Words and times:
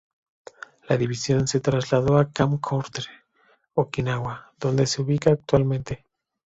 La 0.89 0.97
división 0.97 1.47
se 1.47 1.59
trasladó 1.59 2.17
a 2.17 2.31
Camp 2.31 2.59
Courtney, 2.59 3.05
Okinawa, 3.75 4.51
donde 4.59 4.87
se 4.87 5.03
ubica 5.03 5.29
actualmente. 5.29 6.07